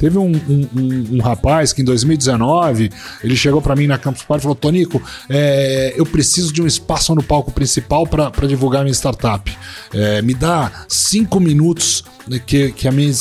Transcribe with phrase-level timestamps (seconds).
[0.00, 2.90] Teve um, um, um, um rapaz que em 2019
[3.22, 6.66] ele chegou para mim na Campus Party e falou: Tonico, é, eu preciso de um
[6.66, 9.54] espaço no palco principal para divulgar minha startup.
[9.92, 12.02] É, me dá cinco minutos
[12.46, 13.12] que, que a minha,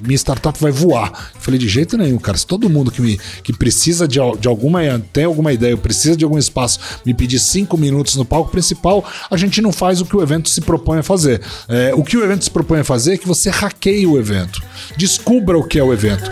[0.00, 1.30] minha startup vai voar.
[1.34, 2.36] Eu falei, de jeito nenhum, cara.
[2.36, 4.80] Se todo mundo que, me, que precisa de, de alguma,
[5.12, 9.36] tem alguma ideia, precisa de algum espaço, me pedir cinco minutos no palco principal, a
[9.36, 11.40] gente não faz o que o evento se propõe a fazer.
[11.68, 14.62] É, o que o evento se propõe a fazer é que você hackeie o evento.
[14.96, 16.30] Descubra o que é o evento.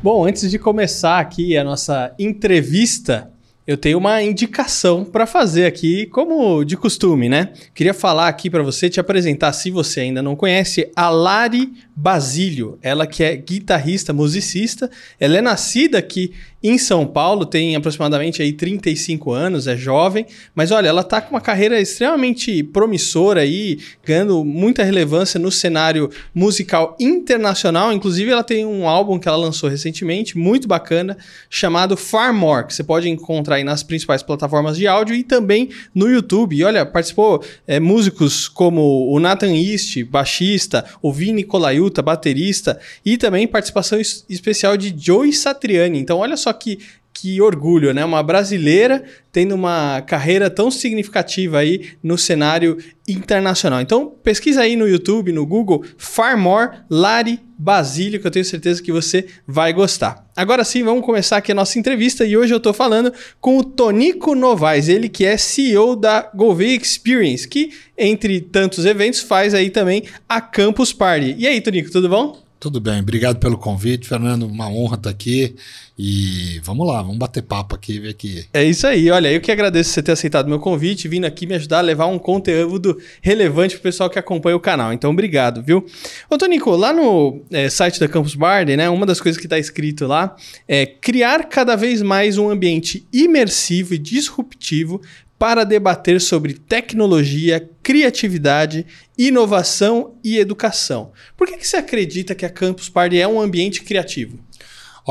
[0.00, 3.30] Bom, antes de começar aqui a nossa entrevista,
[3.68, 7.52] eu tenho uma indicação para fazer aqui, como de costume, né?
[7.74, 12.78] Queria falar aqui para você, te apresentar, se você ainda não conhece, a Lari Basílio.
[12.80, 14.90] Ela que é guitarrista, musicista.
[15.20, 16.32] Ela é nascida aqui
[16.62, 21.30] em São Paulo, tem aproximadamente aí 35 anos, é jovem, mas olha, ela tá com
[21.30, 27.92] uma carreira extremamente promissora aí, ganhando muita relevância no cenário musical internacional.
[27.92, 31.16] Inclusive, ela tem um álbum que ela lançou recentemente, muito bacana,
[31.48, 35.68] chamado Far More, que você pode encontrar aí nas principais plataformas de áudio e também
[35.94, 36.56] no YouTube.
[36.56, 43.16] E olha, participou é, músicos como o Nathan East, baixista, o Vini Colaiuta, baterista, e
[43.16, 46.00] também participação es especial de Joey Satriani.
[46.00, 46.78] Então, olha só só que
[47.20, 48.04] que orgulho, né?
[48.04, 53.80] Uma brasileira tendo uma carreira tão significativa aí no cenário internacional.
[53.80, 58.92] Então, pesquisa aí no YouTube, no Google, Farmore Lari Basílio, que eu tenho certeza que
[58.92, 60.24] você vai gostar.
[60.36, 63.64] Agora sim, vamos começar aqui a nossa entrevista e hoje eu estou falando com o
[63.64, 69.70] Tonico Novaes, ele que é CEO da Gouveia Experience, que entre tantos eventos faz aí
[69.70, 71.34] também a Campus Party.
[71.36, 72.47] E aí, Tonico, tudo bom?
[72.60, 74.44] Tudo bem, obrigado pelo convite, Fernando.
[74.44, 75.54] Uma honra estar aqui.
[75.96, 78.46] E vamos lá, vamos bater papo aqui, ver aqui.
[78.52, 81.54] É isso aí, olha, eu que agradeço você ter aceitado meu convite, vindo aqui me
[81.54, 84.92] ajudar a levar um conteúdo relevante para o pessoal que acompanha o canal.
[84.92, 85.84] Então, obrigado, viu?
[86.30, 89.58] Ô, Tonico, lá no é, site da Campus Barden, né, uma das coisas que está
[89.58, 90.36] escrito lá
[90.68, 95.00] é criar cada vez mais um ambiente imersivo e disruptivo
[95.38, 98.84] para debater sobre tecnologia, criatividade,
[99.16, 101.12] inovação e educação.
[101.36, 104.38] Por que, que você acredita que a Campus Party é um ambiente criativo?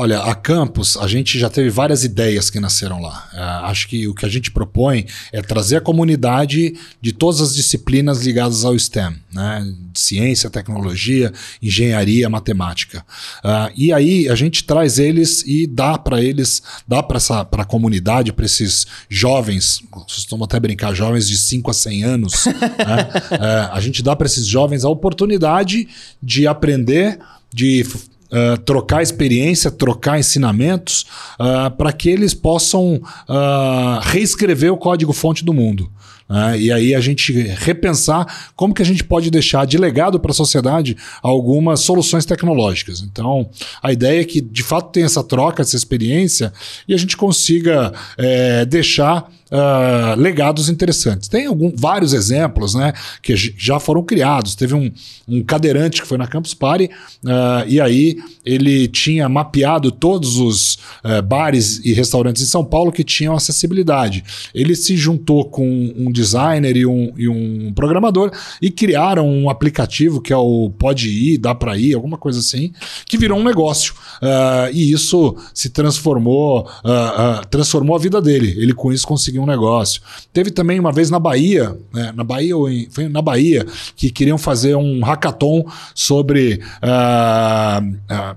[0.00, 3.28] Olha, a Campus, a gente já teve várias ideias que nasceram lá.
[3.34, 7.52] Uh, acho que o que a gente propõe é trazer a comunidade de todas as
[7.52, 9.74] disciplinas ligadas ao STEM, né?
[9.92, 13.04] Ciência, tecnologia, engenharia, matemática.
[13.44, 17.18] Uh, e aí a gente traz eles e dá para eles, dá para
[17.50, 22.52] a comunidade, para esses jovens, costumo até brincar, jovens de 5 a 100 anos, né?
[23.32, 25.88] uh, a gente dá para esses jovens a oportunidade
[26.22, 27.18] de aprender,
[27.52, 27.84] de
[28.30, 31.06] Uh, trocar experiência, trocar ensinamentos,
[31.40, 35.90] uh, para que eles possam uh, reescrever o código-fonte do mundo.
[36.28, 36.60] Né?
[36.60, 40.34] E aí a gente repensar como que a gente pode deixar de legado para a
[40.34, 43.00] sociedade algumas soluções tecnológicas.
[43.00, 43.48] Então,
[43.82, 46.52] a ideia é que de fato tenha essa troca, essa experiência,
[46.86, 51.28] e a gente consiga é, deixar uh, legados interessantes.
[51.28, 52.92] Tem algum, vários exemplos né,
[53.22, 54.54] que já foram criados.
[54.54, 54.90] Teve um,
[55.26, 56.90] um cadeirante que foi na Campus Party
[57.24, 62.92] uh, e aí ele tinha mapeado todos os uh, bares e restaurantes em São Paulo
[62.92, 64.24] que tinham acessibilidade.
[64.54, 68.30] Ele se juntou com um designer e um, e um programador
[68.60, 72.72] e criaram um aplicativo que é o Pode Ir, Dá Pra Ir, alguma coisa assim,
[73.06, 73.94] que virou um negócio.
[74.22, 78.54] Uh, e isso se transformou, uh, uh, transformou a vida dele.
[78.58, 80.02] Ele com isso conseguiu um negócio.
[80.32, 84.10] Teve também uma vez na Bahia, né, na Bahia ou em, foi na Bahia, que
[84.10, 85.64] queriam fazer um hackathon
[85.94, 86.60] sobre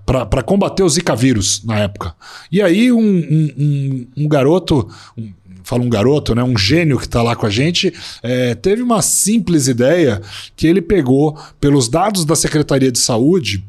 [0.06, 2.16] para combater o Zika vírus na época.
[2.52, 4.88] E aí um, um, um, um garoto,
[5.18, 5.31] um,
[5.64, 9.02] fala um garoto, né, um gênio que está lá com a gente, é, teve uma
[9.02, 10.22] simples ideia
[10.56, 13.64] que ele pegou pelos dados da Secretaria de Saúde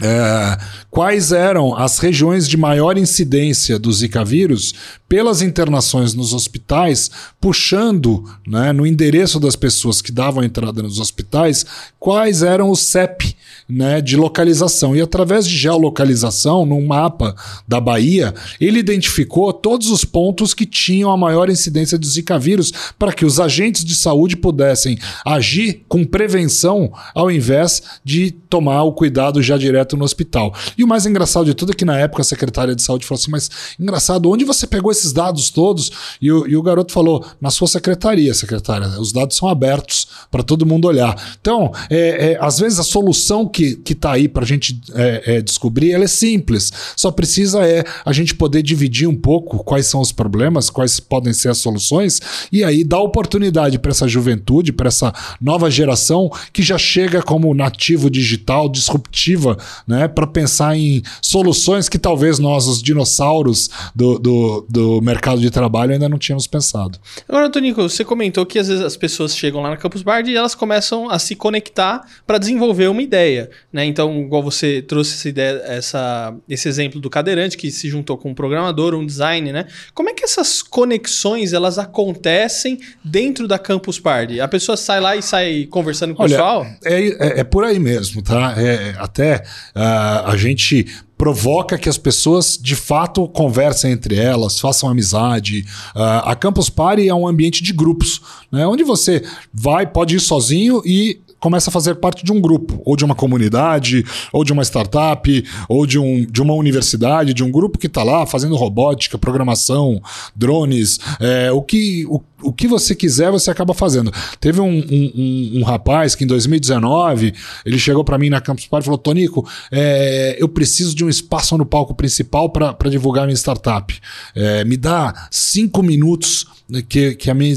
[0.00, 0.58] é,
[0.90, 4.74] quais eram as regiões de maior incidência do Zika vírus
[5.08, 11.66] pelas internações nos hospitais, puxando né, no endereço das pessoas que davam entrada nos hospitais,
[11.98, 13.34] quais eram os CEP
[13.68, 14.94] né, de localização.
[14.94, 17.34] E através de geolocalização, num mapa
[17.66, 22.72] da Bahia, ele identificou todos os pontos que tinham a maior incidência do Zika vírus
[22.96, 24.96] para que os agentes de saúde pudessem
[25.26, 30.54] agir com prevenção ao invés de tomar o cuidado já direto no hospital.
[30.76, 33.20] E o mais engraçado de tudo é que na época a secretária de saúde falou
[33.20, 35.90] assim: Mas engraçado, onde você pegou esses dados todos?
[36.20, 40.42] E o, e o garoto falou: Na sua secretaria, secretária, os dados são abertos para
[40.42, 41.14] todo mundo olhar.
[41.40, 45.42] Então, é, é, às vezes a solução que está aí para a gente é, é,
[45.42, 46.72] descobrir ela é simples.
[46.96, 51.32] Só precisa é a gente poder dividir um pouco quais são os problemas, quais podem
[51.32, 52.20] ser as soluções
[52.50, 57.54] e aí dar oportunidade para essa juventude, para essa nova geração que já chega como
[57.54, 59.56] nativo digital, disruptiva,
[59.86, 65.50] né, para pensar em soluções que talvez nós, os dinossauros do, do, do mercado de
[65.50, 66.98] trabalho, ainda não tínhamos pensado.
[67.28, 70.36] Agora, Tonico, você comentou que às vezes as pessoas chegam lá na Campus Party e
[70.36, 73.84] elas começam a se conectar para desenvolver uma ideia, né?
[73.84, 78.30] Então, igual você trouxe essa ideia, essa, esse exemplo do cadeirante que se juntou com
[78.30, 79.66] um programador, um design, né?
[79.94, 84.40] Como é que essas conexões elas acontecem dentro da Campus Party?
[84.40, 86.66] A pessoa sai lá e sai conversando com Olha, o pessoal?
[86.84, 88.54] É, é, é, por aí mesmo, tá?
[88.56, 89.42] É, até
[89.74, 90.86] uh, a gente
[91.16, 95.66] provoca que as pessoas de fato conversem entre elas, façam amizade.
[95.94, 98.66] Uh, a Campus Party é um ambiente de grupos, né?
[98.66, 99.22] onde você
[99.52, 103.14] vai, pode ir sozinho e começa a fazer parte de um grupo, ou de uma
[103.14, 107.86] comunidade, ou de uma startup, ou de, um, de uma universidade, de um grupo que
[107.86, 110.00] está lá fazendo robótica, programação,
[110.36, 114.12] drones, é, o, que, o, o que você quiser, você acaba fazendo.
[114.38, 117.32] Teve um, um, um, um rapaz que em 2019
[117.64, 121.08] ele chegou para mim na Campus Party e falou: Tonico, é, eu preciso de um
[121.08, 123.98] espaço no palco principal para divulgar minha startup.
[124.34, 126.46] É, me dá cinco minutos
[126.88, 127.54] que, que a minha,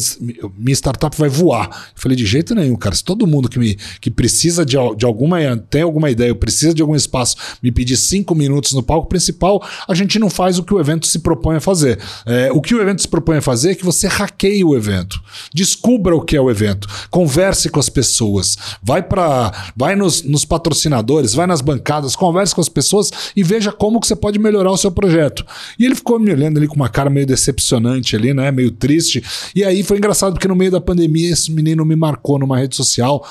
[0.57, 1.65] minha startup vai voar.
[1.67, 2.95] Eu falei, de jeito nenhum, cara.
[2.95, 5.37] Se todo mundo que, me, que precisa de, de alguma,
[5.69, 9.93] tem alguma ideia, precisa de algum espaço, me pedir cinco minutos no palco principal, a
[9.93, 11.99] gente não faz o que o evento se propõe a fazer.
[12.25, 15.21] É, o que o evento se propõe a fazer é que você hackeie o evento.
[15.53, 16.87] Descubra o que é o evento.
[17.09, 18.57] Converse com as pessoas.
[18.81, 23.71] Vai para, vai nos, nos patrocinadores, vai nas bancadas, converse com as pessoas e veja
[23.71, 25.45] como que você pode melhorar o seu projeto.
[25.77, 28.51] E ele ficou me olhando ali com uma cara meio decepcionante ali, né?
[28.51, 29.23] Meio triste.
[29.55, 32.75] E aí foi engraçado, porque no meio da pandemia esse menino me marcou numa rede
[32.75, 33.27] social.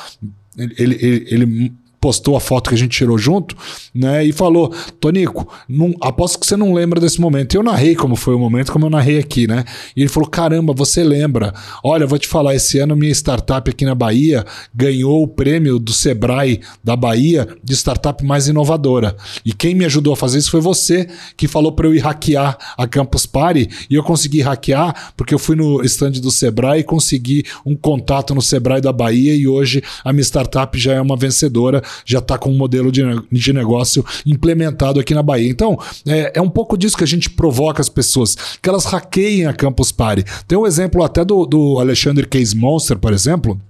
[0.56, 3.56] Ele, ele, ele, postou a foto que a gente tirou junto,
[3.94, 4.25] né?
[4.25, 7.54] E falou: Tonico, não, aposto que você não lembra desse momento.
[7.54, 9.64] Eu narrei como foi o momento, como eu narrei aqui, né?
[9.96, 11.54] E ele falou: caramba, você lembra?
[11.84, 14.44] Olha, vou te falar, esse ano minha startup aqui na Bahia
[14.75, 19.16] ganhou o prêmio do Sebrae da Bahia de startup mais inovadora.
[19.44, 22.58] E quem me ajudou a fazer isso foi você, que falou para eu ir hackear
[22.76, 23.69] a Campus Party.
[23.88, 28.34] E eu consegui hackear porque eu fui no stand do Sebrae e consegui um contato
[28.34, 29.37] no Sebrae da Bahia.
[29.37, 33.03] E hoje a minha startup já é uma vencedora já está com um modelo de,
[33.31, 35.50] de negócio implementado aqui na Bahia.
[35.50, 39.47] Então, é, é um pouco disso que a gente provoca as pessoas, que elas hackeiem
[39.47, 40.25] a Campus Party.
[40.47, 43.61] Tem um exemplo até do, do Alexandre Case Monster, por exemplo,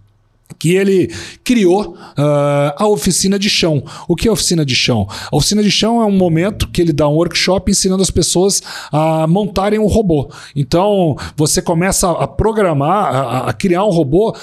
[0.58, 1.10] que ele
[1.42, 3.82] criou uh, a oficina de chão.
[4.06, 5.06] O que é oficina de chão?
[5.30, 8.62] A oficina de chão é um momento que ele dá um workshop ensinando as pessoas
[8.90, 10.30] a montarem um robô.
[10.54, 14.36] Então, você começa a programar, a, a criar um robô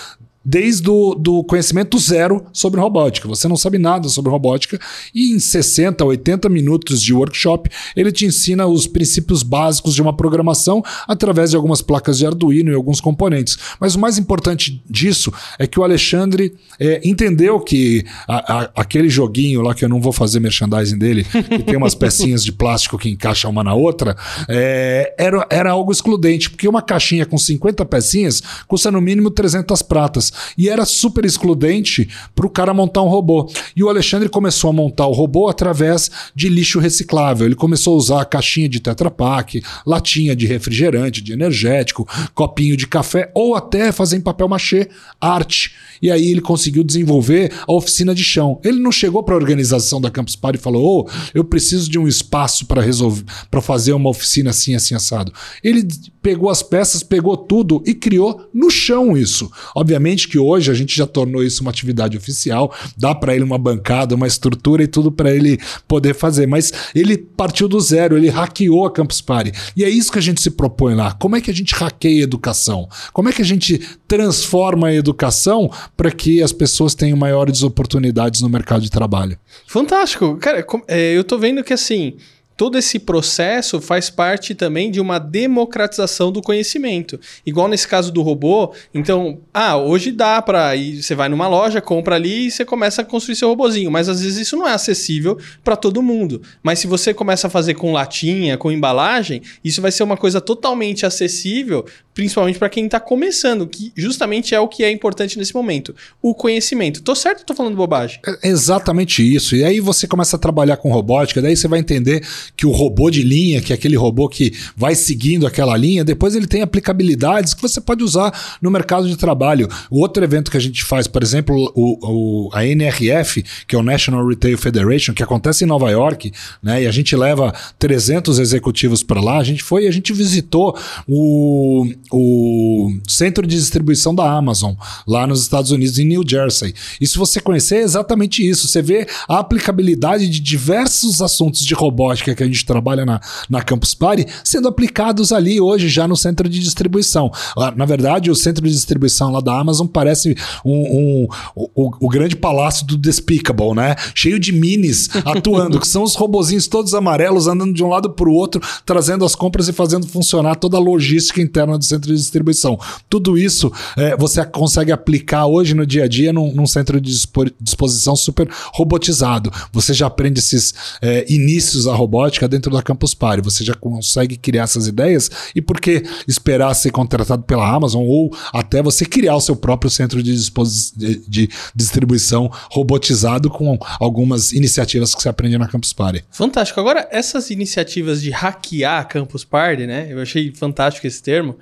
[0.49, 3.27] desde o do conhecimento zero sobre robótica.
[3.27, 4.79] Você não sabe nada sobre robótica
[5.13, 10.11] e em 60, 80 minutos de workshop ele te ensina os princípios básicos de uma
[10.11, 13.59] programação através de algumas placas de Arduino e alguns componentes.
[13.79, 19.07] Mas o mais importante disso é que o Alexandre é, entendeu que a, a, aquele
[19.07, 22.97] joguinho lá que eu não vou fazer merchandising dele, que tem umas pecinhas de plástico
[22.97, 24.17] que encaixam uma na outra,
[24.47, 29.83] é, era, era algo excludente, porque uma caixinha com 50 pecinhas custa no mínimo 300
[29.83, 30.38] pratas.
[30.57, 33.49] E era super excludente para o cara montar um robô.
[33.75, 37.45] E o Alexandre começou a montar o robô através de lixo reciclável.
[37.45, 42.87] Ele começou a usar caixinha de Tetra Pak, latinha de refrigerante, de energético, copinho de
[42.87, 44.89] café ou até fazer em papel machê
[45.19, 45.73] arte.
[46.01, 48.59] E aí ele conseguiu desenvolver a oficina de chão.
[48.63, 51.99] Ele não chegou para a organização da Campus Party e falou: "Oh, eu preciso de
[51.99, 55.33] um espaço para resolver, para fazer uma oficina assim assim assado".
[55.63, 55.85] Ele
[56.21, 59.51] pegou as peças, pegou tudo e criou no chão isso.
[59.75, 63.57] Obviamente que hoje a gente já tornou isso uma atividade oficial, dá para ele uma
[63.57, 68.29] bancada, uma estrutura e tudo para ele poder fazer, mas ele partiu do zero, ele
[68.29, 69.51] hackeou a Campus Party.
[69.75, 71.13] E é isso que a gente se propõe lá.
[71.13, 72.87] Como é que a gente hackeia a educação?
[73.13, 78.41] Como é que a gente transforma a educação para que as pessoas tenham maiores oportunidades
[78.41, 79.37] no mercado de trabalho?
[79.67, 80.37] Fantástico.
[80.37, 82.15] Cara, é, eu tô vendo que assim,
[82.59, 87.17] todo esse processo faz parte também de uma democratização do conhecimento.
[87.45, 91.79] Igual nesse caso do robô, então, ah, hoje dá para ir, você vai numa loja,
[91.79, 94.73] compra ali e você começa a construir seu robozinho, mas às vezes isso não é
[94.73, 96.41] acessível para todo mundo.
[96.61, 100.41] Mas se você começa a fazer com latinha, com embalagem, isso vai ser uma coisa
[100.41, 105.53] totalmente acessível, principalmente para quem está começando, que justamente é o que é importante nesse
[105.53, 107.01] momento, o conhecimento.
[107.01, 108.19] Tô certo ou tô falando bobagem?
[108.43, 109.55] É exatamente isso.
[109.55, 112.21] E aí você começa a trabalhar com robótica, daí você vai entender
[112.55, 116.35] que o robô de linha, que é aquele robô que vai seguindo aquela linha, depois
[116.35, 119.67] ele tem aplicabilidades que você pode usar no mercado de trabalho.
[119.89, 123.79] O outro evento que a gente faz, por exemplo, o, o, a NRF, que é
[123.79, 126.83] o National Retail Federation, que acontece em Nova York, né?
[126.83, 129.37] E a gente leva 300 executivos para lá.
[129.37, 130.77] A gente foi e a gente visitou
[131.07, 134.73] o, o centro de distribuição da Amazon,
[135.07, 136.73] lá nos Estados Unidos, em New Jersey.
[136.99, 138.67] E se você conhecer, é exatamente isso.
[138.67, 143.19] Você vê a aplicabilidade de diversos assuntos de robótica que a gente trabalha na,
[143.49, 147.29] na Campus Party sendo aplicados ali hoje já no centro de distribuição.
[147.57, 152.09] Ah, na verdade, o centro de distribuição lá da Amazon parece um, um, o, o
[152.09, 153.95] grande palácio do Despicable, né?
[154.15, 158.29] Cheio de minis atuando, que são os robozinhos todos amarelos andando de um lado para
[158.29, 162.17] o outro, trazendo as compras e fazendo funcionar toda a logística interna do centro de
[162.17, 162.79] distribuição.
[163.09, 167.11] Tudo isso é, você consegue aplicar hoje no dia a dia num, num centro de
[167.59, 169.51] disposição super robotizado.
[169.73, 172.18] Você já aprende esses é, inícios da robótica
[172.49, 173.43] dentro da Campus Party.
[173.43, 178.35] Você já consegue criar essas ideias e por que esperar ser contratado pela Amazon ou
[178.53, 185.13] até você criar o seu próprio centro de, de, de distribuição robotizado com algumas iniciativas
[185.13, 186.23] que você aprende na Campus Party.
[186.31, 186.79] Fantástico.
[186.79, 190.07] Agora, essas iniciativas de hackear a Campus Party, né?
[190.09, 191.57] Eu achei fantástico esse termo.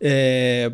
[0.00, 0.72] É,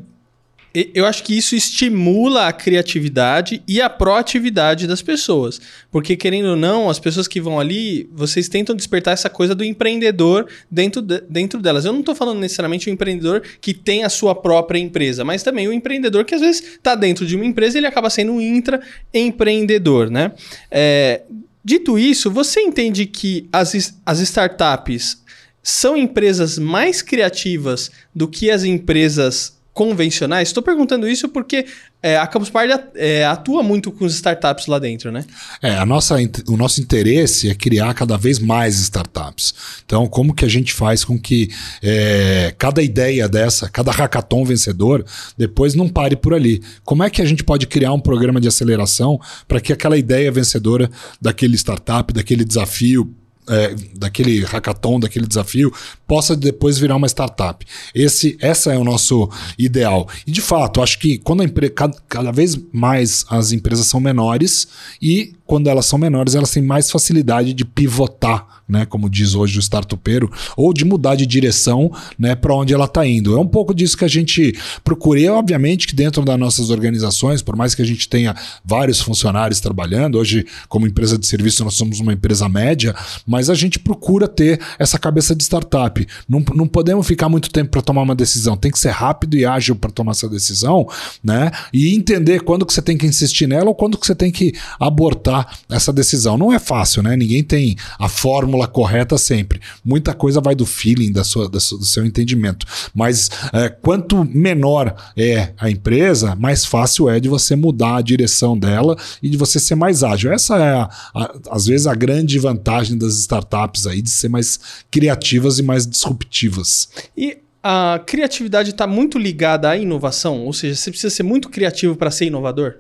[0.75, 5.61] eu acho que isso estimula a criatividade e a proatividade das pessoas.
[5.91, 9.65] Porque, querendo ou não, as pessoas que vão ali, vocês tentam despertar essa coisa do
[9.65, 11.85] empreendedor dentro, de, dentro delas.
[11.85, 15.67] Eu não estou falando necessariamente o empreendedor que tem a sua própria empresa, mas também
[15.67, 20.11] o empreendedor que às vezes está dentro de uma empresa ele acaba sendo um intraempreendedor,
[20.11, 20.33] né?
[20.71, 21.23] É,
[21.65, 25.23] dito isso, você entende que as, as startups
[25.63, 30.49] são empresas mais criativas do que as empresas convencionais?
[30.49, 31.65] Estou perguntando isso porque
[32.03, 35.25] é, a Campus Party é, atua muito com as startups lá dentro, né?
[35.63, 36.17] É, a nossa,
[36.49, 39.55] o nosso interesse é criar cada vez mais startups.
[39.87, 41.49] Então, como que a gente faz com que
[41.81, 45.05] é, cada ideia dessa, cada hackathon vencedor,
[45.37, 46.61] depois não pare por ali?
[46.83, 50.33] Como é que a gente pode criar um programa de aceleração para que aquela ideia
[50.33, 50.91] vencedora
[51.23, 53.15] daquele startup, daquele desafio,
[53.49, 55.73] é, daquele hackathon, daquele desafio,
[56.09, 57.65] possa depois virar uma startup.
[57.95, 60.09] Esse, essa é o nosso ideal.
[60.27, 64.01] E de fato, acho que quando a empresa cada, cada vez mais as empresas são
[64.01, 64.67] menores
[65.01, 69.59] e quando elas são menores, elas têm mais facilidade de pivotar, né, como diz hoje
[69.59, 73.35] o startupeiro, ou de mudar de direção, né, para onde ela está indo.
[73.35, 75.19] É um pouco disso que a gente procura.
[75.19, 79.59] E, obviamente que dentro das nossas organizações, por mais que a gente tenha vários funcionários
[79.59, 82.95] trabalhando, hoje como empresa de serviço nós somos uma empresa média,
[83.27, 85.98] mas a gente procura ter essa cabeça de startup.
[86.29, 88.57] Não, não podemos ficar muito tempo para tomar uma decisão.
[88.57, 90.87] Tem que ser rápido e ágil para tomar essa decisão,
[91.23, 91.51] né?
[91.73, 94.53] E entender quando que você tem que insistir nela ou quando que você tem que
[94.79, 96.37] abortar essa decisão.
[96.37, 97.17] Não é fácil, né?
[97.17, 99.61] Ninguém tem a fórmula correta sempre.
[99.85, 102.67] Muita coisa vai do feeling, da sua, da sua do seu entendimento.
[102.95, 108.59] Mas é, quanto menor é a empresa, mais fácil é de você mudar a direção
[108.59, 110.33] dela e de você ser mais ágil.
[110.33, 114.59] Essa é, a, a, às vezes, a grande vantagem das startups aí, de ser mais
[114.91, 116.89] criativas e mais disruptivas.
[117.17, 120.45] E a criatividade está muito ligada à inovação?
[120.45, 122.77] Ou seja, você precisa ser muito criativo para ser inovador?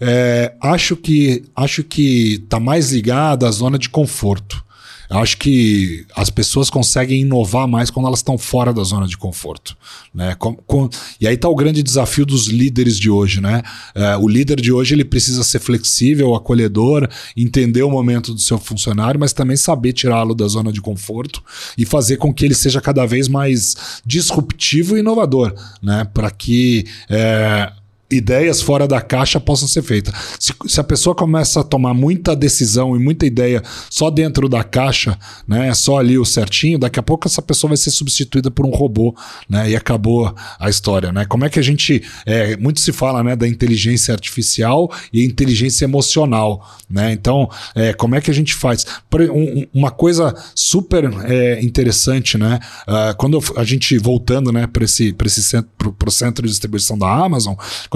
[0.00, 4.64] É, acho que acho que está mais ligado à zona de conforto.
[5.10, 9.16] Eu acho que as pessoas conseguem inovar mais quando elas estão fora da zona de
[9.16, 9.76] conforto.
[10.14, 10.34] Né?
[10.34, 10.88] Com, com,
[11.20, 13.40] e aí está o grande desafio dos líderes de hoje.
[13.40, 13.62] Né?
[13.94, 18.58] É, o líder de hoje ele precisa ser flexível, acolhedor, entender o momento do seu
[18.58, 21.42] funcionário, mas também saber tirá-lo da zona de conforto
[21.76, 25.54] e fazer com que ele seja cada vez mais disruptivo e inovador.
[25.82, 26.06] Né?
[26.12, 26.84] Para que.
[27.08, 27.72] É,
[28.10, 30.14] ideias fora da caixa possam ser feitas.
[30.38, 34.64] Se, se, a pessoa começa a tomar muita decisão e muita ideia só dentro da
[34.64, 38.64] caixa, né, só ali o certinho, daqui a pouco essa pessoa vai ser substituída por
[38.64, 39.14] um robô,
[39.48, 41.26] né, e acabou a história, né?
[41.26, 45.84] Como é que a gente, é, muito se fala, né, da inteligência artificial e inteligência
[45.84, 47.12] emocional, né?
[47.12, 48.86] Então, é, como é que a gente faz?
[49.14, 52.58] Um, uma coisa super é, interessante, né?
[52.86, 57.10] Uh, quando a gente voltando, né, para esse, esse centro, pro, centro de distribuição da
[57.10, 57.54] Amazon,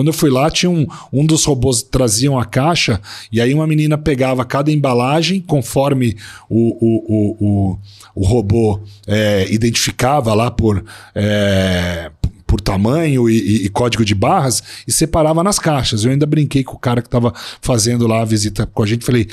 [0.09, 3.97] eu fui lá, tinha um, um dos robôs traziam a caixa e aí uma menina
[3.99, 6.17] pegava cada embalagem conforme
[6.49, 7.79] o, o, o, o,
[8.15, 10.85] o robô é, identificava lá por.
[11.15, 12.11] É,
[12.53, 16.05] por tamanho e, e, e, código de barras e separava nas caixas.
[16.05, 17.33] Eu ainda brinquei com o cara que estava
[17.63, 19.07] fazendo lá a visita com a gente.
[19.07, 19.27] Falei,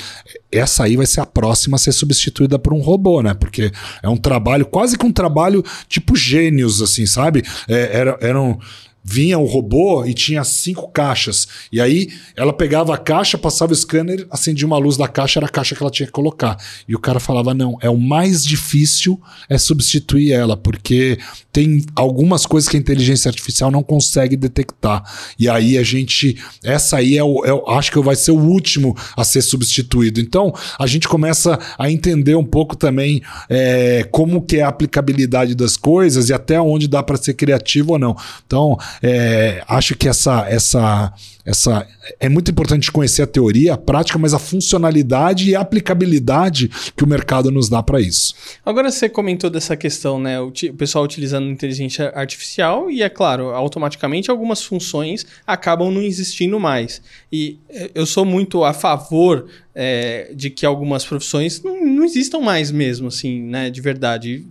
[0.50, 3.34] essa aí vai ser a próxima a ser substituída por um robô, né?
[3.34, 3.70] Porque
[4.02, 7.42] é um trabalho, quase que um trabalho tipo gênios, assim, sabe?
[7.68, 8.58] É, era, eram
[9.02, 11.48] vinha o robô e tinha cinco caixas.
[11.72, 15.46] E aí ela pegava a caixa, passava o scanner, acendia uma luz da caixa, era
[15.46, 16.56] a caixa que ela tinha que colocar.
[16.86, 21.18] E o cara falava: não, é o mais difícil é substituir ela, porque
[21.52, 25.02] tem algumas coisas que a inteligência artificial não consegue detectar.
[25.38, 26.38] E aí a gente.
[26.62, 27.44] Essa aí é o.
[27.44, 30.20] É, acho que vai ser o último a ser substituído.
[30.20, 35.54] Então a gente começa a entender um pouco também é, como que é a aplicabilidade
[35.54, 38.16] das coisas e até onde dá para ser criativo ou não.
[38.46, 41.12] Então, é, acho que essa, essa,
[41.50, 41.86] essa
[42.18, 47.04] é muito importante conhecer a teoria, a prática, mas a funcionalidade e a aplicabilidade que
[47.04, 48.34] o mercado nos dá para isso.
[48.64, 50.40] Agora você comentou dessa questão, né?
[50.40, 56.58] O, o, pessoal utilizando inteligência artificial e é claro, automaticamente algumas funções acabam não existindo
[56.58, 57.02] mais.
[57.32, 62.40] E eh, eu sou muito a favor é, de que algumas profissões não, não, existam
[62.40, 63.70] mais mesmo, assim, né?
[63.70, 64.46] De verdade.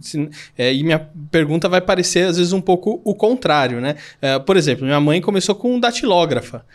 [0.57, 3.95] É, e minha pergunta vai parecer, às vezes, um pouco o contrário, né?
[4.21, 6.65] É, por exemplo, minha mãe começou com datilógrafa.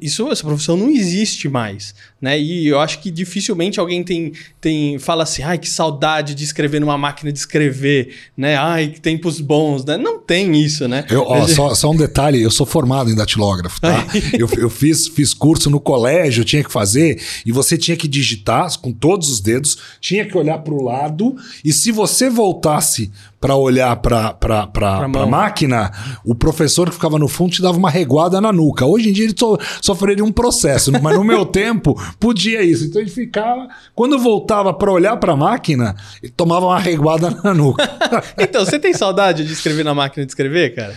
[0.00, 2.40] Isso, essa profissão não existe mais, né?
[2.40, 6.80] E eu acho que dificilmente alguém tem, tem fala assim, ai, que saudade de escrever
[6.80, 8.56] numa máquina de escrever, né?
[8.56, 9.98] Ai, que tempos bons, né?
[9.98, 11.04] Não tem isso, né?
[11.10, 14.06] Eu, ó, só, só, um detalhe, eu sou formado em datilógrafo, tá?
[14.32, 18.64] eu, eu fiz, fiz curso no colégio, tinha que fazer, e você tinha que digitar
[18.80, 23.12] com todos os dedos, tinha que olhar para o lado, e se você voltasse
[23.44, 25.92] para olhar para a máquina,
[26.24, 28.86] o professor que ficava no fundo te dava uma reguada na nuca.
[28.86, 32.86] Hoje em dia ele so, sofreria um processo, mas no meu tempo podia isso.
[32.86, 37.52] Então ele ficava, quando voltava para olhar para a máquina, ele tomava uma reguada na
[37.52, 37.86] nuca.
[38.40, 40.94] então, você tem saudade de escrever na máquina de escrever, cara?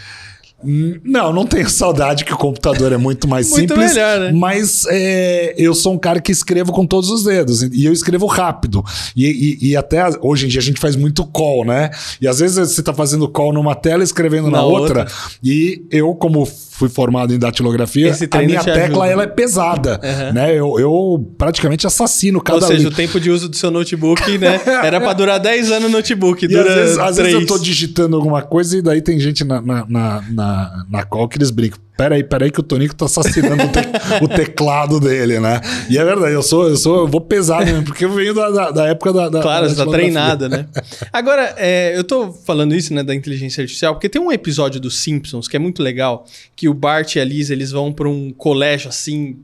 [0.64, 3.94] Não, não tenho saudade que o computador é muito mais muito simples.
[3.94, 4.32] Melhor, né?
[4.34, 7.62] Mas é, eu sou um cara que escrevo com todos os dedos.
[7.62, 8.84] E eu escrevo rápido.
[9.16, 9.26] E,
[9.62, 11.92] e, e, até hoje em dia a gente faz muito call, né?
[12.20, 15.02] E às vezes você está fazendo call numa tela escrevendo na, na outra.
[15.02, 15.16] outra.
[15.44, 16.46] E eu, como
[16.78, 20.34] fui formado em datilografia, a minha tecla ela é pesada, uhum.
[20.34, 20.52] né?
[20.52, 22.88] Eu, eu, praticamente assassino cada Ou seja, li...
[22.88, 24.62] o tempo de uso do seu notebook, né?
[24.86, 26.46] Era para durar 10 anos no notebook.
[26.46, 29.86] Às vezes, às vezes, eu tô digitando alguma coisa e daí tem gente na, na,
[29.90, 31.80] na, na, na call que eles brincam.
[31.98, 33.80] Peraí, peraí, que o Tonico tá assassinando o, te
[34.24, 35.60] o, teclado dele, né?
[35.90, 38.50] E é verdade, eu sou, eu sou, eu vou pesar mesmo, porque eu venho da,
[38.52, 39.30] da, da época da.
[39.30, 40.68] da claro, você tá treinada, né?
[41.12, 45.00] Agora, é, eu tô falando isso, né, da inteligência artificial, porque tem um episódio dos
[45.00, 46.26] Simpsons que é muito legal,
[46.56, 49.38] que o Bart e a Lisa, eles vão para um colégio assim,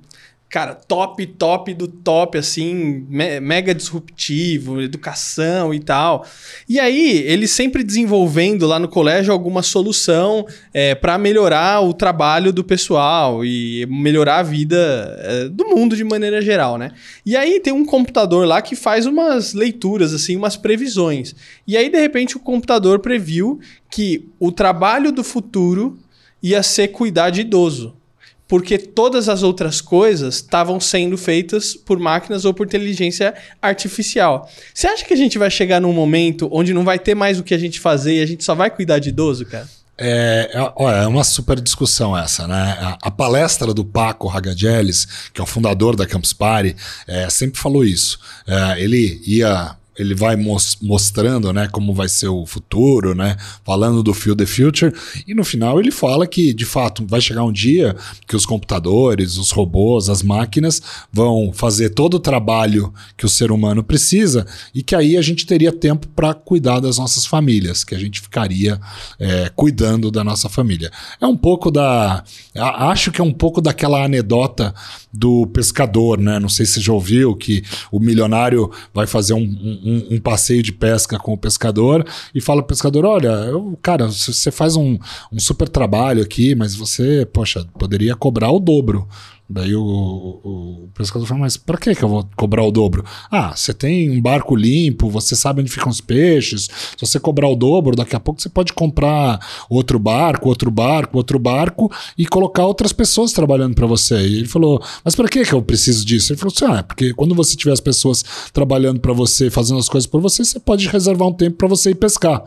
[0.53, 6.27] cara, top, top do top, assim, me mega disruptivo, educação e tal.
[6.69, 12.53] E aí, eles sempre desenvolvendo lá no colégio alguma solução é, para melhorar o trabalho
[12.53, 14.77] do pessoal e melhorar a vida
[15.23, 16.91] é, do mundo de maneira geral, né?
[17.25, 21.33] E aí tem um computador lá que faz umas leituras, assim, umas previsões.
[21.65, 25.97] E aí, de repente, o computador previu que o trabalho do futuro
[26.43, 28.02] ia ser cuidar de idoso
[28.47, 34.49] porque todas as outras coisas estavam sendo feitas por máquinas ou por inteligência artificial.
[34.73, 37.43] Você acha que a gente vai chegar num momento onde não vai ter mais o
[37.43, 39.67] que a gente fazer e a gente só vai cuidar de idoso, cara?
[39.97, 42.77] É, é, é uma super discussão essa, né?
[42.79, 46.75] A, a palestra do Paco Hagageles, que é o fundador da Campus Party,
[47.07, 48.19] é, sempre falou isso.
[48.47, 50.35] É, ele ia ele vai
[50.81, 54.93] mostrando né, como vai ser o futuro, né, falando do Feel the Future,
[55.27, 57.95] e no final ele fala que, de fato, vai chegar um dia
[58.27, 63.51] que os computadores, os robôs, as máquinas vão fazer todo o trabalho que o ser
[63.51, 67.95] humano precisa e que aí a gente teria tempo para cuidar das nossas famílias, que
[67.95, 68.79] a gente ficaria
[69.19, 70.91] é, cuidando da nossa família.
[71.19, 72.23] É um pouco da.
[72.55, 74.73] Acho que é um pouco daquela anedota
[75.13, 76.39] do pescador, né?
[76.39, 80.63] Não sei se você já ouviu que o milionário vai fazer um, um um, passeio
[80.63, 84.97] de pesca com o pescador e fala pro pescador: olha, eu, cara, você faz um,
[85.31, 89.07] um super trabalho aqui, mas você, poxa, poderia cobrar o dobro.
[89.49, 93.03] Daí o, o, o pescador fala, mas para que eu vou cobrar o dobro?
[93.29, 96.69] Ah, você tem um barco limpo, você sabe onde ficam os peixes.
[96.97, 101.17] Se você cobrar o dobro, daqui a pouco você pode comprar outro barco, outro barco,
[101.17, 104.15] outro barco e colocar outras pessoas trabalhando para você.
[104.15, 106.31] E ele falou, mas para que eu preciso disso?
[106.31, 109.79] Ele falou assim, ah, é porque quando você tiver as pessoas trabalhando para você, fazendo
[109.79, 112.41] as coisas por você, você pode reservar um tempo para você ir pescar.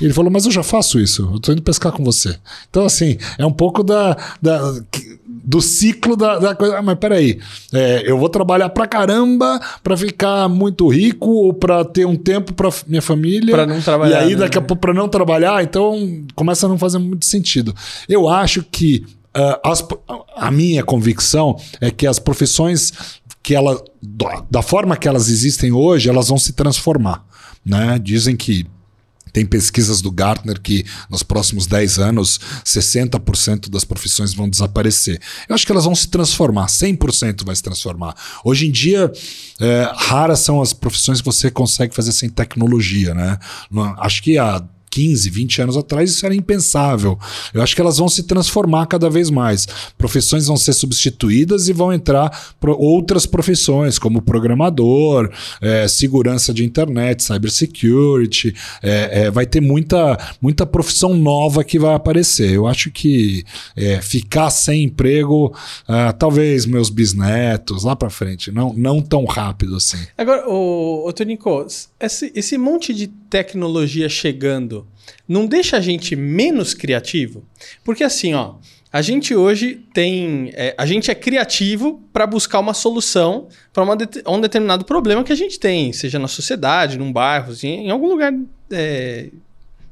[0.00, 2.36] E ele falou, mas eu já faço isso, eu tô indo pescar com você.
[2.68, 4.74] Então, assim, é um pouco da, da
[5.44, 6.78] do ciclo da, da coisa.
[6.78, 7.38] Ah, mas peraí,
[7.72, 12.54] é, eu vou trabalhar pra caramba pra ficar muito rico ou pra ter um tempo
[12.54, 13.54] pra minha família.
[13.54, 14.22] Pra não trabalhar.
[14.22, 14.36] E aí, né?
[14.36, 17.74] daqui a pouco, pra não trabalhar, então começa a não fazer muito sentido.
[18.08, 19.04] Eu acho que
[19.36, 19.86] uh, as,
[20.34, 22.92] a minha convicção é que as profissões
[23.42, 23.82] que ela,
[24.50, 27.22] da forma que elas existem hoje, elas vão se transformar.
[27.64, 27.98] Né?
[28.02, 28.66] Dizem que
[29.34, 35.20] Tem pesquisas do Gartner que nos próximos 10 anos, 60% das profissões vão desaparecer.
[35.48, 38.14] Eu acho que elas vão se transformar, 100% vai se transformar.
[38.44, 39.12] Hoje em dia,
[39.60, 43.36] é, raras são as profissões que você consegue fazer sem tecnologia, né?
[43.98, 44.62] Acho que há
[44.94, 47.18] 15, 20 anos atrás isso era impensável.
[47.52, 49.66] Eu acho que elas vão se transformar cada vez mais.
[49.98, 57.24] Profissões vão ser substituídas e vão entrar outras profissões, como programador, é, segurança de internet,
[57.24, 58.54] cybersecurity.
[58.80, 62.52] É, é, vai ter muita, muita profissão nova que vai aparecer.
[62.52, 65.52] Eu acho que é, ficar sem emprego,
[65.88, 69.98] ah, talvez meus bisnetos lá para frente, não, não tão rápido assim.
[70.16, 71.66] Agora, o, o Tonico,
[71.98, 74.86] esse, esse monte de tecnologia chegando
[75.26, 77.44] não deixa a gente menos criativo?
[77.82, 78.54] Porque assim, ó,
[78.92, 80.52] a gente hoje tem.
[80.54, 83.82] É, a gente é criativo para buscar uma solução para
[84.28, 88.06] um determinado problema que a gente tem, seja na sociedade, num bairro, assim, em algum
[88.06, 88.32] lugar
[88.70, 89.30] é,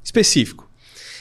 [0.04, 0.70] específico.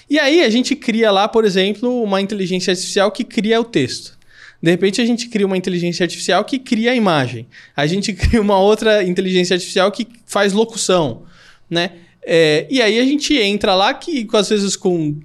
[0.08, 4.16] E aí a gente cria lá, por exemplo, uma inteligência artificial que cria o texto.
[4.62, 7.48] De repente a gente cria uma inteligência artificial que cria a imagem.
[7.76, 11.24] A gente cria uma outra inteligência artificial que faz locução,
[11.68, 11.92] né?
[12.24, 15.16] É, e aí a gente entra lá que, às vezes, com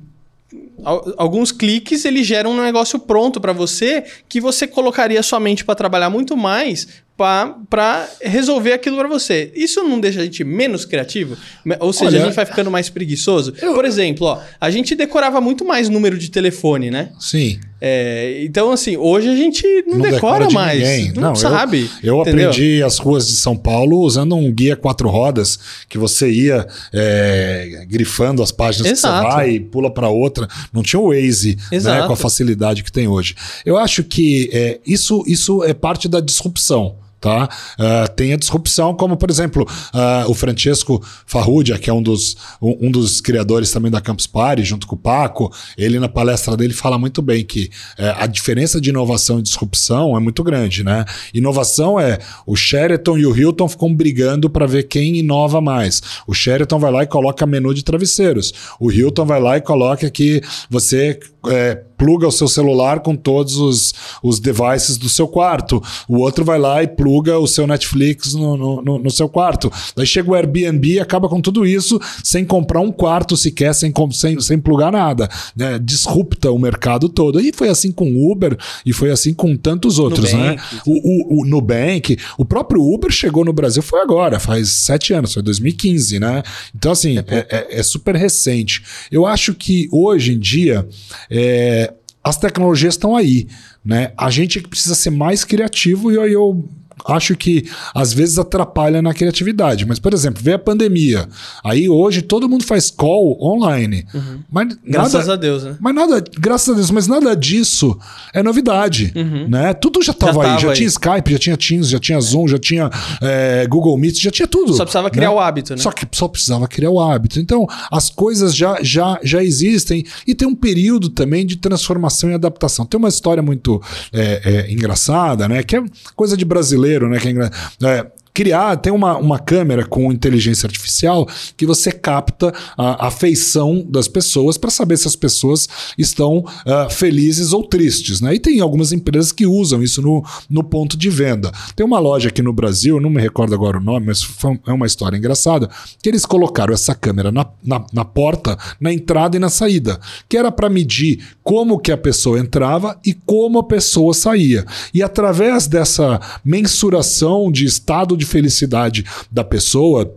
[1.17, 5.75] alguns cliques, ele gera um negócio pronto para você que você colocaria sua mente para
[5.75, 9.51] trabalhar muito mais para resolver aquilo para você.
[9.55, 11.37] Isso não deixa a gente menos criativo?
[11.81, 13.55] Ou seja, Olha, a gente vai ficando mais preguiçoso?
[13.61, 13.75] Eu...
[13.75, 17.11] Por exemplo, ó, a gente decorava muito mais número de telefone, né?
[17.19, 17.59] Sim.
[17.81, 20.81] É, então, assim, hoje a gente não, não decora, decora mais.
[20.81, 21.13] Ninguém.
[21.15, 21.91] Não, não sabe.
[22.03, 26.31] Eu, eu aprendi as ruas de São Paulo usando um guia quatro rodas que você
[26.31, 29.25] ia é, grifando as páginas Exato.
[29.25, 30.47] que você vai e pula para outra.
[30.73, 33.35] Não tinha o Waze né, com a facilidade que tem hoje.
[33.65, 36.97] Eu acho que é, isso, isso é parte da disrupção.
[37.19, 37.49] Tá?
[37.79, 42.37] Uh, tem a disrupção, como por exemplo uh, o Francesco Farrugia, que é um dos,
[42.61, 46.57] um, um, dos criadores também da Campus Party, junto com o Paco, ele na palestra
[46.57, 50.85] dele fala muito bem que uh, a diferença de inovação e disrupção é muito grande.
[50.85, 51.07] Né?
[51.33, 56.03] Inovação é o Sheraton e o Hilton ficam brigando para ver quem inova mais.
[56.27, 58.53] O Sheraton vai lá e coloca menu de travesseiros.
[58.79, 63.57] O Hilton vai lá e coloca que você é, pluga o seu celular com todos
[63.57, 65.83] os, os devices do seu quarto.
[66.07, 69.71] O outro vai lá e pluga o seu Netflix no, no, no seu quarto.
[69.95, 73.93] Daí chega o Airbnb e acaba com tudo isso sem comprar um quarto sequer, sem,
[74.13, 75.29] sem, sem plugar nada.
[75.55, 75.79] Né?
[75.79, 77.41] Disrupta o mercado todo.
[77.41, 80.33] E foi assim com o Uber e foi assim com tantos outros.
[80.33, 80.57] Nubank.
[80.57, 80.63] Né?
[80.87, 85.35] O, o, o Nubank, o próprio Uber chegou no Brasil foi agora, faz sete anos,
[85.35, 86.43] foi 2015, né?
[86.75, 88.83] Então, assim, é, é, é super recente.
[89.11, 90.87] Eu acho que hoje em dia
[91.31, 91.93] é,
[92.23, 93.47] as tecnologias estão aí.
[93.85, 94.13] Né?
[94.17, 96.65] A gente precisa ser mais criativo e aí eu
[97.05, 99.85] acho que às vezes atrapalha na criatividade.
[99.85, 101.29] Mas, por exemplo, vê a pandemia.
[101.63, 104.07] Aí hoje todo mundo faz call online.
[104.15, 104.41] Uhum.
[104.51, 105.77] Mas graças nada, a Deus, né?
[105.81, 107.99] Mas nada, graças a Deus, mas nada disso
[108.33, 109.13] é novidade.
[109.15, 109.49] Uhum.
[109.49, 109.75] Né?
[109.75, 110.61] Tudo já estava aí.
[110.61, 110.77] Já aí.
[110.77, 114.49] tinha Skype, já tinha Teams, já tinha Zoom, já tinha é, Google Meet, já tinha
[114.49, 114.75] tudo.
[114.75, 115.35] Só precisava criar né?
[115.35, 115.79] o hábito, né?
[115.79, 117.39] Só que só precisava criar o hábito.
[117.39, 122.35] Então, as coisas já, já, já existem e tem um período também de transformação e
[122.35, 122.87] adaptação.
[122.87, 123.83] Tem uma história muito
[124.13, 125.63] é, é, engraçada, né?
[125.63, 127.19] Que é coisa de brasileiro brasileiro, né?
[127.19, 133.07] Que é, é, criar, tem uma, uma câmera com inteligência artificial que você capta a,
[133.07, 138.21] a feição das pessoas para saber se as pessoas estão uh, felizes ou tristes.
[138.21, 138.35] Né?
[138.35, 141.51] E tem algumas empresas que usam isso no, no ponto de venda.
[141.75, 144.29] Tem uma loja aqui no Brasil, não me recordo agora o nome, mas
[144.67, 145.71] é uma história engraçada,
[146.03, 150.37] que eles colocaram essa câmera na, na, na porta, na entrada e na saída, que
[150.37, 154.67] era para medir como que a pessoa entrava e como a pessoa saía.
[154.93, 160.13] E através dessa mensuração de estado de de felicidade da pessoa,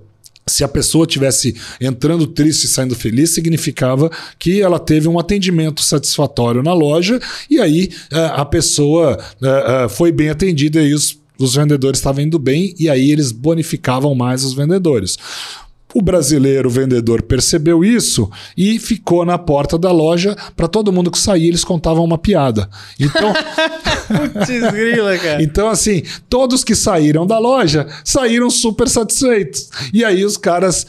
[0.48, 5.84] se a pessoa tivesse entrando triste e saindo feliz, significava que ela teve um atendimento
[5.84, 7.19] satisfatório na loja
[7.50, 12.24] e aí eh, a pessoa eh, eh, foi bem atendida e os, os vendedores estavam
[12.24, 15.17] indo bem e aí eles bonificavam mais os vendedores.
[15.93, 21.17] O brasileiro vendedor percebeu isso e ficou na porta da loja para todo mundo que
[21.17, 22.69] saía eles contavam uma piada.
[22.99, 23.34] Então,
[24.08, 25.41] Putz, grila, cara.
[25.41, 29.69] então assim, todos que saíram da loja saíram super satisfeitos.
[29.91, 30.86] E aí os caras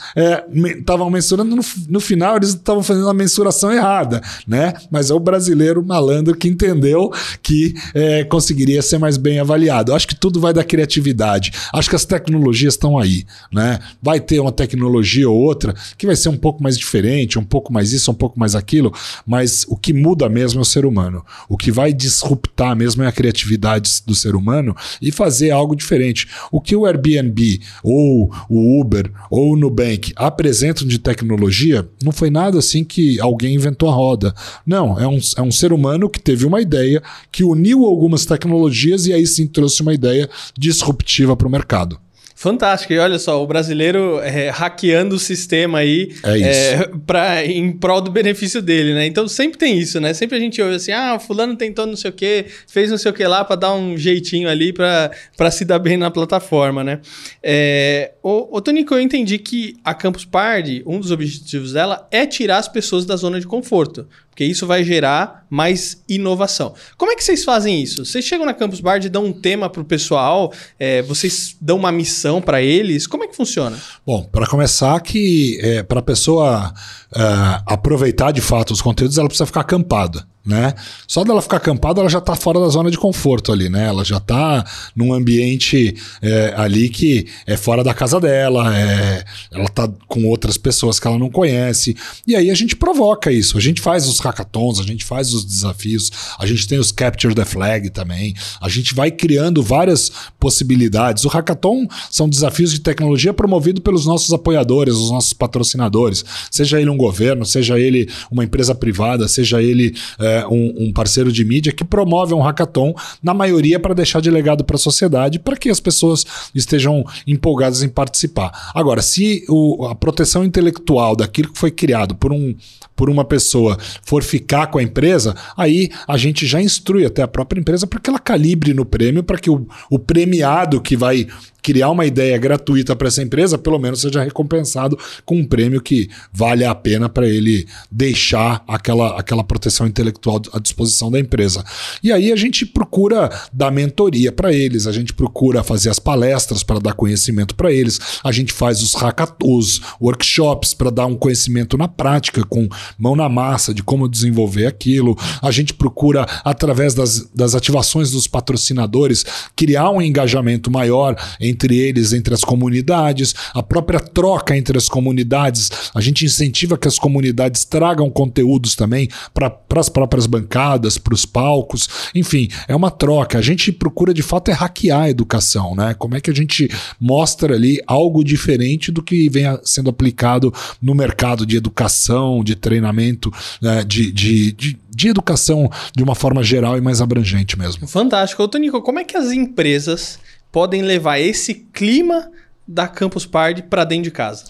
[0.78, 4.74] estavam é, mensurando no, no, final eles estavam fazendo a mensuração errada, né?
[4.90, 7.10] Mas é o brasileiro malandro que entendeu
[7.42, 9.94] que é, conseguiria ser mais bem avaliado.
[9.94, 11.52] Acho que tudo vai da criatividade.
[11.72, 13.78] Acho que as tecnologias estão aí, né?
[14.02, 17.44] Vai ter uma tecnologia tecnologia ou outra, que vai ser um pouco mais diferente, um
[17.44, 18.92] pouco mais isso, um pouco mais aquilo,
[19.26, 21.24] mas o que muda mesmo é o ser humano.
[21.48, 26.28] O que vai disruptar mesmo é a criatividade do ser humano e fazer algo diferente.
[26.50, 32.30] O que o Airbnb ou o Uber ou o Nubank apresentam de tecnologia não foi
[32.30, 34.34] nada assim que alguém inventou a roda.
[34.66, 39.06] Não, é um, é um ser humano que teve uma ideia, que uniu algumas tecnologias
[39.06, 41.98] e aí sim trouxe uma ideia disruptiva para o mercado.
[42.40, 42.94] Fantástico.
[42.94, 48.00] E olha só, o brasileiro é, hackeando o sistema aí é é, pra, em prol
[48.00, 49.04] do benefício dele, né?
[49.04, 50.14] Então sempre tem isso, né?
[50.14, 53.10] Sempre a gente ouve assim, ah, fulano tentou não sei o quê, fez não sei
[53.10, 57.00] o que lá para dar um jeitinho ali para se dar bem na plataforma, né?
[57.42, 62.24] É, ô, ô Tonico, eu entendi que a Campus Party, um dos objetivos dela é
[62.24, 66.72] tirar as pessoas da zona de conforto porque isso vai gerar mais inovação.
[66.96, 68.04] Como é que vocês fazem isso?
[68.04, 71.76] Vocês chegam na Campus Bar e dão um tema para o pessoal, é, vocês dão
[71.76, 73.06] uma missão para eles?
[73.06, 73.76] Como é que funciona?
[74.06, 76.72] Bom, para começar, que é, para a pessoa
[77.14, 80.74] é, aproveitar de fato os conteúdos, ela precisa ficar acampada né?
[81.06, 83.86] Só dela ficar acampada, ela já está fora da zona de conforto ali, né?
[83.86, 84.64] Ela já está
[84.96, 90.56] num ambiente é, ali que é fora da casa dela, é, ela está com outras
[90.56, 91.94] pessoas que ela não conhece.
[92.26, 93.58] E aí a gente provoca isso.
[93.58, 97.34] A gente faz os hackathons, a gente faz os desafios, a gente tem os Capture
[97.34, 98.34] the Flag também.
[98.60, 101.24] A gente vai criando várias possibilidades.
[101.24, 106.24] O hackathon são desafios de tecnologia promovido pelos nossos apoiadores, os nossos patrocinadores.
[106.50, 109.94] Seja ele um governo, seja ele uma empresa privada, seja ele.
[110.18, 114.30] É, um, um, parceiro de mídia que promove um hackathon, na maioria para deixar de
[114.30, 118.70] legado para a sociedade, para que as pessoas estejam empolgadas em participar.
[118.74, 122.54] Agora, se o, a proteção intelectual daquilo que foi criado por um
[123.00, 127.28] por uma pessoa for ficar com a empresa, aí a gente já instrui até a
[127.28, 131.26] própria empresa para que ela calibre no prêmio, para que o, o premiado que vai
[131.62, 136.08] criar uma ideia gratuita para essa empresa, pelo menos seja recompensado com um prêmio que
[136.32, 141.64] vale a pena para ele deixar aquela, aquela proteção intelectual à disposição da empresa.
[142.02, 146.62] E aí a gente procura dar mentoria para eles, a gente procura fazer as palestras
[146.62, 151.76] para dar conhecimento para eles, a gente faz os hackathons, workshops para dar um conhecimento
[151.76, 152.68] na prática, com
[152.98, 158.26] mão na massa de como desenvolver aquilo, a gente procura, através das, das ativações dos
[158.26, 159.24] patrocinadores,
[159.56, 164.88] criar um engajamento maior em entre eles, entre as comunidades, a própria troca entre as
[164.88, 165.70] comunidades.
[165.94, 171.26] A gente incentiva que as comunidades tragam conteúdos também para as próprias bancadas, para os
[171.26, 171.88] palcos.
[172.14, 173.38] Enfim, é uma troca.
[173.38, 175.94] A gente procura de fato é hackear a educação, né?
[175.94, 180.94] Como é que a gente mostra ali algo diferente do que vem sendo aplicado no
[180.94, 183.84] mercado de educação, de treinamento, né?
[183.84, 187.86] de, de, de de educação de uma forma geral e mais abrangente mesmo.
[187.86, 188.42] Fantástico.
[188.42, 190.18] Ô, Tonico, como é que as empresas
[190.52, 192.30] podem levar esse clima
[192.66, 194.44] da Campus Party para dentro de casa?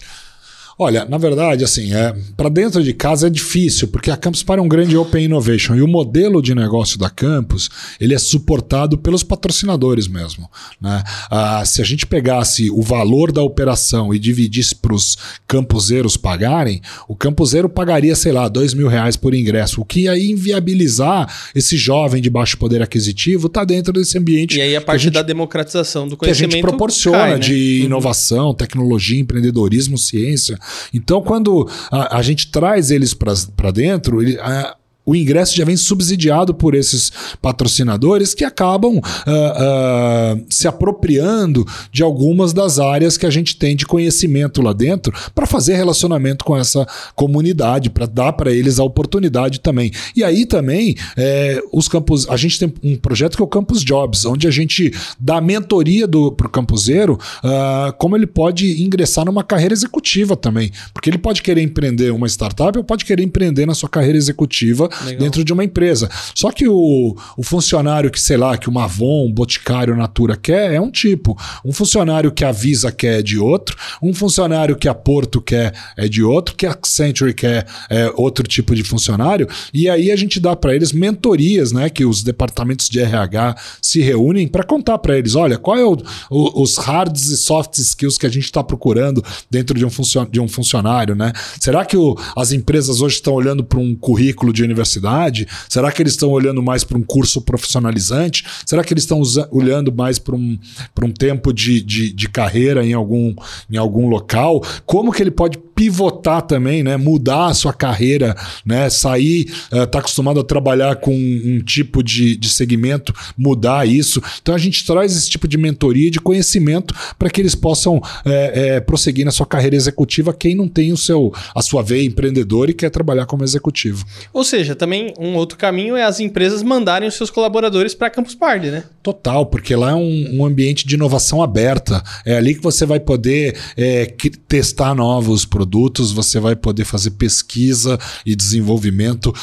[0.83, 4.61] Olha, na verdade, assim, é, para dentro de casa é difícil, porque a Campus Party
[4.61, 8.97] é um grande Open Innovation e o modelo de negócio da Campus ele é suportado
[8.97, 10.49] pelos patrocinadores mesmo.
[10.81, 11.03] Né?
[11.29, 16.81] Ah, se a gente pegasse o valor da operação e dividisse para os campuseiros pagarem,
[17.07, 21.77] o campuseiro pagaria, sei lá, dois mil reais por ingresso, o que ia inviabilizar esse
[21.77, 24.57] jovem de baixo poder aquisitivo tá dentro desse ambiente.
[24.57, 27.33] E aí a parte a gente, da democratização do conhecimento que a gente proporciona cai,
[27.33, 27.37] né?
[27.37, 27.85] de uhum.
[27.85, 30.57] inovação, tecnologia, empreendedorismo, ciência.
[30.93, 35.75] Então, quando a, a gente traz eles para dentro, ele, a, o ingresso já vem
[35.75, 37.11] subsidiado por esses
[37.41, 43.75] patrocinadores que acabam uh, uh, se apropriando de algumas das áreas que a gente tem
[43.75, 46.85] de conhecimento lá dentro para fazer relacionamento com essa
[47.15, 49.91] comunidade, para dar para eles a oportunidade também.
[50.15, 53.83] E aí também é, os campos, a gente tem um projeto que é o Campus
[53.83, 59.43] Jobs, onde a gente dá mentoria para o campuseiro uh, como ele pode ingressar numa
[59.43, 63.73] carreira executiva também, porque ele pode querer empreender uma startup ou pode querer empreender na
[63.73, 65.19] sua carreira executiva Legal.
[65.19, 66.09] dentro de uma empresa.
[66.35, 70.81] Só que o, o funcionário que, sei lá, que o Mavon, Boticário, Natura quer é
[70.81, 71.37] um tipo.
[71.65, 73.75] Um funcionário que a Visa quer é de outro.
[74.01, 76.55] Um funcionário que a Porto quer é de outro.
[76.55, 79.47] Que a Accenture quer é outro tipo de funcionário.
[79.73, 81.89] E aí a gente dá para eles mentorias, né?
[81.89, 85.97] Que os departamentos de RH se reúnem para contar para eles: olha, qual é o,
[86.29, 89.89] o, os hard e soft skills que a gente está procurando dentro de um,
[90.29, 91.31] de um funcionário, né?
[91.59, 94.80] Será que o, as empresas hoje estão olhando para um currículo de universidade?
[94.81, 95.47] Universidade?
[95.69, 98.45] Será que eles estão olhando mais para um curso profissionalizante?
[98.65, 100.57] Será que eles estão olhando mais para um,
[101.01, 103.33] um tempo de, de, de carreira em algum,
[103.69, 104.61] em algum local?
[104.85, 106.97] Como que ele pode pivotar também, né?
[106.97, 108.89] Mudar a sua carreira, né?
[108.89, 114.21] Sair, uh, tá acostumado a trabalhar com um tipo de, de segmento, mudar isso.
[114.41, 118.75] Então a gente traz esse tipo de mentoria de conhecimento para que eles possam é,
[118.75, 122.71] é, prosseguir na sua carreira executiva, quem não tem o seu, a sua veia empreendedora
[122.71, 124.05] e quer trabalhar como executivo.
[124.33, 128.35] Ou seja, também um outro caminho é as empresas mandarem os seus colaboradores para Campus
[128.35, 128.83] Party, né?
[129.03, 132.03] Total, porque lá é um, um, ambiente de inovação aberta.
[132.25, 134.05] É ali que você vai poder é,
[134.47, 135.70] testar novos produtos,
[136.11, 139.33] você vai poder fazer pesquisa e desenvolvimento.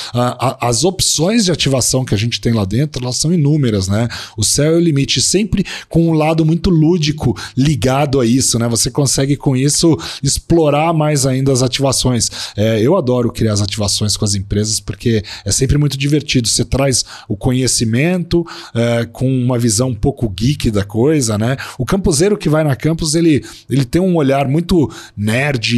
[0.61, 4.09] as opções de ativação que a gente tem lá dentro, elas são inúmeras, né?
[4.37, 8.69] O céu é o limite, sempre com um lado muito lúdico ligado a isso, né?
[8.69, 12.31] Você consegue com isso explorar mais ainda as ativações.
[12.57, 16.49] É, eu adoro criar as ativações com as empresas porque é sempre muito divertido.
[16.49, 21.57] Você traz o conhecimento é, com uma visão um pouco geek da coisa, né?
[21.79, 25.77] O campuseiro que vai na campus, ele, ele tem um olhar muito nerd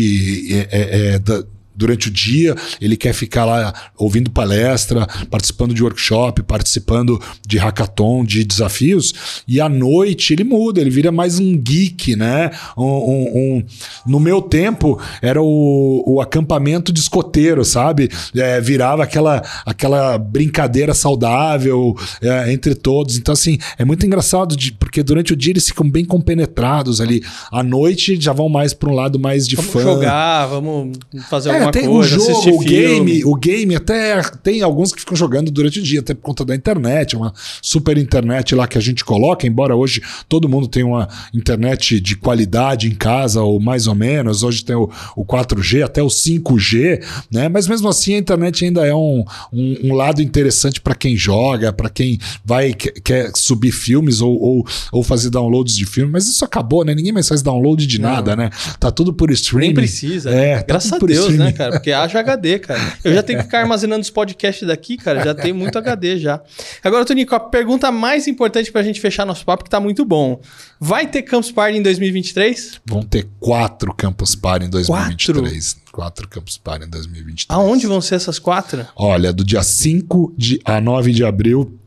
[0.52, 1.44] é, é, é da,
[1.80, 8.22] durante o dia, ele quer ficar lá ouvindo palestra, participando de workshop, participando de hackathon,
[8.22, 12.50] de desafios, e à noite ele muda, ele vira mais um geek, né?
[12.76, 13.64] Um, um, um...
[14.06, 18.10] no meu tempo, era o, o acampamento de escoteiro, sabe?
[18.36, 23.16] É, virava aquela, aquela brincadeira saudável é, entre todos.
[23.16, 27.22] Então, assim, é muito engraçado, de, porque durante o dia eles ficam bem compenetrados ali.
[27.50, 29.80] À noite já vão mais para um lado mais de vamos fã.
[29.80, 30.98] Vamos jogar, vamos
[31.30, 35.00] fazer é, alguma tem coisa, o jogo, o game, o game até tem alguns que
[35.00, 38.78] ficam jogando durante o dia, até por conta da internet, uma super internet lá que
[38.78, 43.60] a gente coloca, embora hoje todo mundo tenha uma internet de qualidade em casa, ou
[43.60, 47.48] mais ou menos, hoje tem o, o 4G, até o 5G, né?
[47.48, 51.72] Mas mesmo assim a internet ainda é um, um, um lado interessante para quem joga,
[51.72, 56.44] para quem vai quer subir filmes ou, ou, ou, fazer downloads de filmes, mas isso
[56.44, 56.94] acabou, né?
[56.94, 58.10] Ninguém mais faz download de Não.
[58.10, 58.50] nada, né?
[58.78, 59.66] Tá tudo por streaming.
[59.66, 60.30] Nem precisa.
[60.30, 61.44] É, tá Graças a Deus, né, streaming.
[61.44, 61.72] né, cara?
[61.72, 62.80] Porque haja HD, cara.
[63.04, 65.22] Eu já tenho que ficar armazenando os podcasts daqui, cara.
[65.22, 66.40] Já tem muito HD já.
[66.82, 70.40] Agora, Tonico, a pergunta mais importante pra gente fechar nosso papo, que tá muito bom.
[70.80, 72.80] Vai ter Campus Party em 2023?
[72.86, 75.72] Vão ter quatro Campus Party em 2023.
[75.74, 75.92] Quatro?
[75.92, 77.46] Quatro Campus Party em 2023.
[77.50, 78.86] Aonde vão ser essas quatro?
[78.96, 81.78] Olha, do dia 5 de, a 9 de abril,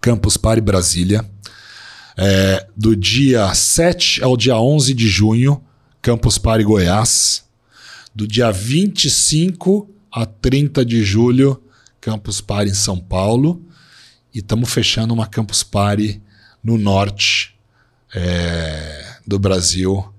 [0.00, 1.24] Campus Party Brasília.
[2.16, 5.62] É, do dia 7 ao dia 11 de junho,
[6.02, 7.47] Campus Party Goiás
[8.18, 11.62] do dia 25 a 30 de julho,
[12.00, 13.62] Campus Party em São Paulo.
[14.34, 16.20] E estamos fechando uma Campus Party
[16.60, 17.54] no norte
[18.12, 20.12] é, do Brasil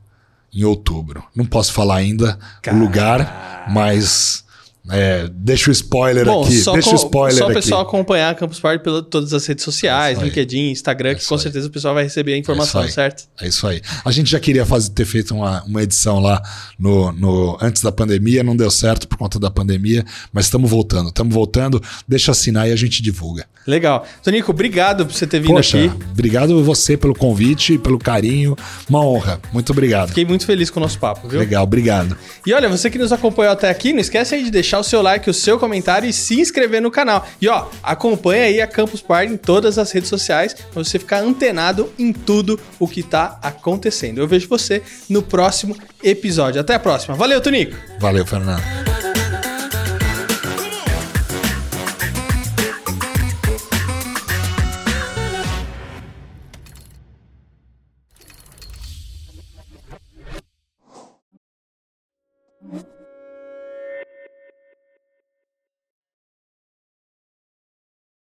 [0.53, 1.25] em outubro.
[1.35, 2.39] Não posso falar ainda
[2.71, 4.45] o lugar, mas
[4.89, 6.63] é, deixa o spoiler Bom, aqui.
[6.73, 10.19] Deixa o spoiler só o pessoal acompanhar a Campus Party pelas todas as redes sociais,
[10.19, 11.41] é LinkedIn, Instagram, é que com aí.
[11.41, 13.23] certeza o pessoal vai receber a informação, é certo?
[13.39, 13.81] É isso aí.
[14.03, 16.41] A gente já queria fazer, ter feito uma, uma edição lá
[16.77, 21.09] no, no, antes da pandemia, não deu certo por conta da pandemia, mas estamos voltando.
[21.09, 21.81] Estamos voltando.
[22.07, 23.45] Deixa assinar e a gente divulga.
[23.67, 24.05] Legal.
[24.23, 25.91] Tonico, obrigado por você ter vindo Poxa, aqui.
[26.11, 28.55] Obrigado você pelo convite, pelo carinho.
[28.89, 29.39] Uma honra.
[29.53, 30.09] Muito obrigado.
[30.09, 31.39] Fiquei muito feliz com o nosso papo, viu?
[31.39, 32.17] Legal, obrigado.
[32.45, 34.83] E olha, você que nos acompanhou até aqui, não esquece aí de deixar deixar o
[34.83, 37.27] seu like, o seu comentário e se inscrever no canal.
[37.41, 41.19] E ó, acompanha aí a Campus Party em todas as redes sociais para você ficar
[41.19, 44.19] antenado em tudo o que tá acontecendo.
[44.19, 46.61] Eu vejo você no próximo episódio.
[46.61, 47.15] Até a próxima.
[47.15, 47.75] Valeu, Tonico.
[47.99, 49.08] Valeu, Fernando.